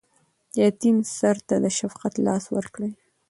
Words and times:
د 0.53 0.55
یتیم 0.65 0.97
سر 1.17 1.37
ته 1.47 1.55
د 1.63 1.65
شفقت 1.77 2.13
لاس 2.25 2.43
ورکړئ. 2.55 2.91